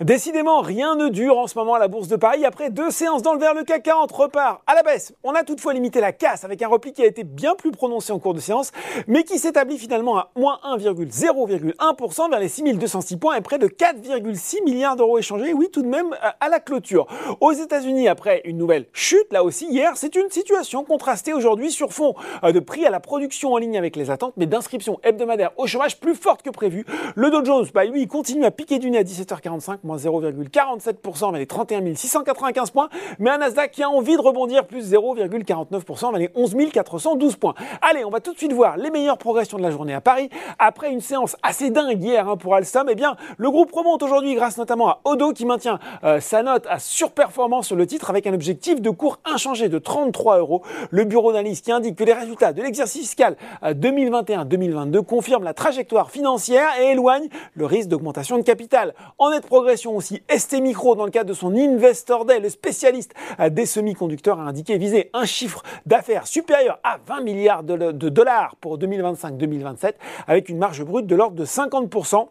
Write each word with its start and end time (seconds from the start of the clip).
Décidément, 0.00 0.60
rien 0.60 0.96
ne 0.96 1.08
dure 1.08 1.38
en 1.38 1.46
ce 1.46 1.56
moment 1.56 1.74
à 1.74 1.78
la 1.78 1.86
Bourse 1.86 2.08
de 2.08 2.16
Paris. 2.16 2.44
Après 2.44 2.68
deux 2.68 2.90
séances 2.90 3.22
dans 3.22 3.32
le 3.32 3.38
vert, 3.38 3.54
le 3.54 3.62
CAC 3.62 3.84
40 3.84 4.10
repart 4.10 4.60
à 4.66 4.74
la 4.74 4.82
baisse. 4.82 5.14
On 5.22 5.36
a 5.36 5.44
toutefois 5.44 5.72
limité 5.72 6.00
la 6.00 6.10
casse 6.10 6.42
avec 6.42 6.62
un 6.62 6.66
repli 6.66 6.92
qui 6.92 7.00
a 7.00 7.06
été 7.06 7.22
bien 7.22 7.54
plus 7.54 7.70
prononcé 7.70 8.12
en 8.12 8.18
cours 8.18 8.34
de 8.34 8.40
séance, 8.40 8.72
mais 9.06 9.22
qui 9.22 9.38
s'établit 9.38 9.78
finalement 9.78 10.18
à 10.18 10.32
moins 10.34 10.58
1,0,1% 10.64 12.28
vers 12.28 12.40
les 12.40 12.48
6206 12.48 13.18
points 13.18 13.36
et 13.36 13.40
près 13.40 13.60
de 13.60 13.68
4,6 13.68 14.64
milliards 14.64 14.96
d'euros 14.96 15.16
échangés. 15.16 15.52
Oui, 15.52 15.68
tout 15.72 15.82
de 15.82 15.86
même 15.86 16.16
à 16.40 16.48
la 16.48 16.58
clôture. 16.58 17.06
Aux 17.40 17.52
États-Unis, 17.52 18.08
après 18.08 18.42
une 18.46 18.58
nouvelle 18.58 18.86
chute, 18.92 19.32
là 19.32 19.44
aussi 19.44 19.68
hier, 19.68 19.92
c'est 19.94 20.16
une 20.16 20.28
situation 20.28 20.82
contrastée 20.82 21.34
aujourd'hui 21.34 21.70
sur 21.70 21.92
fond 21.92 22.16
euh, 22.42 22.50
de 22.50 22.58
prix 22.58 22.84
à 22.84 22.90
la 22.90 22.98
production 22.98 23.52
en 23.52 23.58
ligne 23.58 23.78
avec 23.78 23.94
les 23.94 24.10
attentes, 24.10 24.34
mais 24.38 24.46
d'inscription 24.46 24.98
hebdomadaire 25.04 25.52
au 25.56 25.68
chômage 25.68 26.00
plus 26.00 26.16
forte 26.16 26.42
que 26.42 26.50
prévu. 26.50 26.84
Le 27.14 27.30
Dow 27.30 27.44
Jones, 27.44 27.68
bah, 27.72 27.84
lui, 27.84 28.08
continue 28.08 28.44
à 28.44 28.50
piquer 28.50 28.80
du 28.80 28.90
nez 28.90 28.98
à 28.98 29.04
17h45 29.04 29.83
moins 29.84 29.96
0,47% 29.96 31.30
vers 31.30 31.32
les 31.32 31.46
31 31.46 31.94
695 31.94 32.70
points, 32.70 32.88
mais 33.18 33.30
un 33.30 33.38
Nasdaq 33.38 33.70
qui 33.70 33.82
a 33.82 33.90
envie 33.90 34.16
de 34.16 34.20
rebondir, 34.20 34.66
plus 34.66 34.92
0,49% 34.92 36.10
vers 36.10 36.18
les 36.18 36.30
11 36.34 36.54
412 36.72 37.36
points. 37.36 37.54
Allez, 37.82 38.04
on 38.04 38.10
va 38.10 38.20
tout 38.20 38.32
de 38.32 38.38
suite 38.38 38.52
voir 38.52 38.76
les 38.76 38.90
meilleures 38.90 39.18
progressions 39.18 39.58
de 39.58 39.62
la 39.62 39.70
journée 39.70 39.94
à 39.94 40.00
Paris. 40.00 40.30
Après 40.58 40.90
une 40.90 41.00
séance 41.00 41.36
assez 41.42 41.70
dingue 41.70 42.02
hier 42.02 42.28
hein, 42.28 42.36
pour 42.36 42.54
Alstom, 42.54 42.88
eh 42.90 42.94
bien, 42.94 43.16
le 43.36 43.50
groupe 43.50 43.72
remonte 43.72 44.02
aujourd'hui 44.02 44.34
grâce 44.34 44.56
notamment 44.56 44.88
à 44.88 45.00
Odo 45.04 45.32
qui 45.32 45.46
maintient 45.46 45.78
euh, 46.04 46.20
sa 46.20 46.42
note 46.42 46.66
à 46.68 46.78
surperformance 46.78 47.66
sur 47.66 47.76
le 47.76 47.86
titre 47.86 48.10
avec 48.10 48.26
un 48.26 48.34
objectif 48.34 48.80
de 48.80 48.90
cours 48.90 49.18
inchangé 49.24 49.68
de 49.68 49.78
33 49.78 50.38
euros. 50.38 50.62
Le 50.90 51.04
bureau 51.04 51.32
d'analyse 51.32 51.60
qui 51.60 51.72
indique 51.72 51.96
que 51.96 52.04
les 52.04 52.12
résultats 52.12 52.52
de 52.52 52.62
l'exercice 52.62 53.02
fiscal 53.02 53.36
2021-2022 53.62 54.96
euh, 54.96 55.02
confirment 55.02 55.44
la 55.44 55.54
trajectoire 55.54 56.10
financière 56.10 56.68
et 56.80 56.92
éloignent 56.92 57.28
le 57.54 57.66
risque 57.66 57.88
d'augmentation 57.88 58.38
de 58.38 58.42
capital. 58.42 58.94
En 59.18 59.30
nette 59.30 59.46
aussi. 59.94 60.22
ST 60.34 60.60
Micro, 60.60 60.94
dans 60.94 61.04
le 61.04 61.10
cadre 61.10 61.28
de 61.28 61.34
son 61.34 61.54
Investor 61.54 62.24
Day, 62.24 62.40
le 62.40 62.48
spécialiste 62.48 63.12
des 63.50 63.66
semi-conducteurs, 63.66 64.40
a 64.40 64.44
indiqué 64.44 64.78
viser 64.78 65.10
un 65.12 65.24
chiffre 65.24 65.62
d'affaires 65.86 66.26
supérieur 66.26 66.78
à 66.84 66.98
20 67.06 67.20
milliards 67.22 67.62
de 67.62 68.08
dollars 68.08 68.56
pour 68.56 68.78
2025-2027, 68.78 69.94
avec 70.26 70.48
une 70.48 70.58
marge 70.58 70.82
brute 70.84 71.06
de 71.06 71.16
l'ordre 71.16 71.36
de 71.36 71.44
50%. 71.44 72.28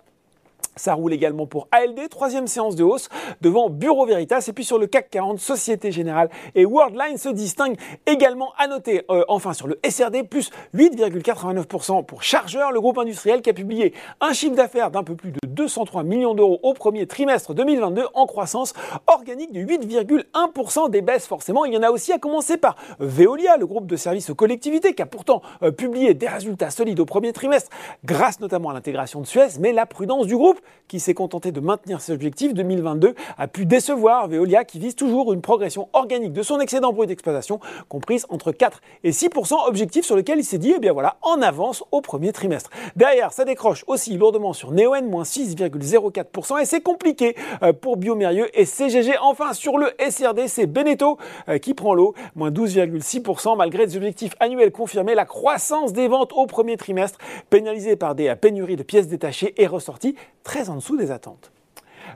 Ça 0.76 0.96
roule 0.96 1.14
également 1.14 1.46
pour 1.46 1.68
ALD, 1.72 2.10
troisième 2.10 2.48
séance 2.48 2.76
de 2.76 2.84
hausse 2.84 3.10
devant 3.42 3.70
Bureau 3.70 4.06
Veritas. 4.06 4.46
Et 4.48 4.54
puis 4.54 4.64
sur 4.64 4.80
le 4.80 4.88
CAC 4.88 5.10
40, 5.12 5.40
Société 5.40 5.92
Générale 5.92 6.30
et 6.56 6.66
Worldline 6.66 7.18
se 7.18 7.30
distinguent 7.30 7.78
également 8.08 8.54
à 8.58 8.68
noter. 8.68 9.04
Euh, 9.12 9.24
enfin 9.28 9.54
sur 9.54 9.68
le 9.68 9.80
SRD, 9.88 10.24
plus 10.24 10.50
8,89% 10.76 12.06
pour 12.06 12.24
Chargeur, 12.24 12.72
le 12.72 12.82
groupe 12.82 12.98
industriel 12.98 13.42
qui 13.42 13.50
a 13.50 13.54
publié 13.54 13.94
un 14.20 14.34
chiffre 14.34 14.56
d'affaires 14.56 14.90
d'un 14.90 15.04
peu 15.04 15.16
plus 15.16 15.32
de 15.32 15.40
203 15.48 16.04
millions 16.04 16.34
d'euros 16.34 16.60
au 16.64 16.74
premier 16.74 17.06
trimestre 17.06 17.54
2022 17.54 18.06
en 18.14 18.26
croissance 18.26 18.74
organique 19.08 19.52
de 19.52 19.62
8,1% 19.62 20.90
des 20.90 21.02
baisses 21.02 21.28
forcément. 21.28 21.66
Il 21.66 21.74
y 21.74 21.78
en 21.78 21.84
a 21.84 21.92
aussi 21.92 22.12
à 22.12 22.18
commencer 22.18 22.58
par 22.58 22.76
Veolia, 23.00 23.58
le 23.58 23.68
groupe 23.68 23.86
de 23.86 23.96
services 23.96 24.30
aux 24.32 24.36
collectivités 24.36 24.96
qui 24.96 25.02
a 25.02 25.06
pourtant 25.06 25.42
euh, 25.62 25.72
publié 25.72 26.14
des 26.16 26.28
résultats 26.28 26.72
solides 26.72 27.00
au 27.00 27.06
premier 27.06 27.32
trimestre 27.32 27.70
grâce 28.04 28.40
notamment 28.40 28.72
à 28.72 28.74
l'intégration 28.74 29.22
de 29.22 29.28
Suez, 29.28 29.60
mais 29.60 29.72
la 29.72 29.86
prudence 29.86 30.26
du 30.26 30.36
groupe 30.36 30.60
qui 30.88 31.00
s'est 31.00 31.14
contenté 31.14 31.52
de 31.52 31.60
maintenir 31.60 32.02
ses 32.02 32.14
objectifs 32.14 32.54
2022 32.54 33.16
a 33.38 33.48
pu 33.48 33.66
décevoir 33.66 34.28
Veolia 34.28 34.64
qui 34.64 34.80
vise 34.80 34.96
toujours 34.96 35.34
une 35.34 35.42
progression 35.42 35.90
organique 35.94 36.34
de 36.34 36.44
son 36.44 36.60
excédent 36.60 36.94
brut 36.94 37.08
d'exploitation 37.08 37.60
comprise 37.90 38.26
entre 38.30 38.52
4 38.52 38.82
et 39.04 39.12
6% 39.12 39.68
objectif 39.68 40.06
sur 40.06 40.16
lequel 40.16 40.40
il 40.40 40.44
s'est 40.44 40.58
dit 40.58 40.74
eh 40.76 40.80
bien 40.80 40.94
voilà 40.94 41.18
en 41.22 41.42
avance 41.42 41.84
au 41.92 42.02
premier 42.02 42.32
trimestre. 42.32 42.70
Derrière, 42.96 43.34
ça 43.34 43.46
décroche 43.46 43.84
aussi 43.88 44.18
lourdement 44.18 44.54
sur 44.54 44.72
Neoen 44.72 45.10
moins 45.10 45.24
6,04% 45.24 46.62
et 46.62 46.66
c'est 46.66 46.82
compliqué 46.82 47.36
euh, 47.64 47.74
pour 47.74 47.98
Biomérieux 47.98 48.50
et 48.54 48.66
CGG. 48.66 49.14
Enfin 49.22 49.54
sur 49.54 49.78
le 49.78 49.92
SRD, 50.00 50.48
c'est 50.48 50.68
Beneteau 50.68 51.18
euh, 51.50 51.58
qui 51.58 51.74
prend 51.74 51.94
l'eau 51.94 52.14
moins 52.36 52.52
12,6% 52.52 53.58
malgré 53.58 53.88
des 53.88 53.98
objectifs 53.98 54.36
annuels 54.40 54.72
confirmés. 54.72 55.16
La 55.16 55.26
croissance 55.26 55.94
des 55.94 56.08
ventes 56.08 56.34
au 56.34 56.46
premier 56.46 56.78
trimestre 56.78 57.18
pénalisée 57.50 57.96
par 57.96 58.16
des 58.16 58.34
pénuries 58.36 58.76
de 58.76 58.84
pièces 58.84 59.08
détachées 59.08 59.54
est 59.62 59.68
ressortie 59.68 60.16
très 60.44 60.70
en 60.70 60.76
dessous 60.76 60.98
des 60.98 61.12
attentes. 61.12 61.52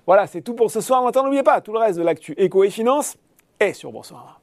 Voilà, 0.05 0.27
c'est 0.27 0.41
tout 0.41 0.53
pour 0.53 0.69
ce 0.71 0.81
soir. 0.81 1.01
Maintenant, 1.03 1.23
n'oubliez 1.23 1.43
pas, 1.43 1.61
tout 1.61 1.73
le 1.73 1.79
reste 1.79 1.97
de 1.97 2.03
l'actu 2.03 2.33
éco 2.37 2.63
et 2.63 2.69
finance 2.69 3.17
est 3.59 3.73
sur 3.73 3.91
Boursorama. 3.91 4.39